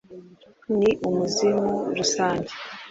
ni 0.77 0.89
umuzimu 1.07 1.69
rusange 1.97 2.51